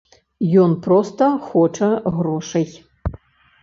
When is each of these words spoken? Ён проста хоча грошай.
Ён 0.61 0.71
проста 0.85 1.29
хоча 1.51 1.93
грошай. 2.19 2.67